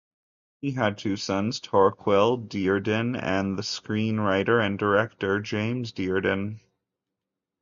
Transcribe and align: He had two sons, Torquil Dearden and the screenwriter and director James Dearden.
He 0.61 0.71
had 0.71 0.97
two 0.97 1.15
sons, 1.15 1.59
Torquil 1.59 2.35
Dearden 2.47 3.15
and 3.15 3.55
the 3.55 3.61
screenwriter 3.61 4.59
and 4.59 4.79
director 4.79 5.39
James 5.39 5.91
Dearden. 5.93 6.59